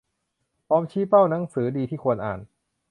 [0.67, 2.39] พร้อมชี้เป้าหนังสือดีที่ควรอ่าน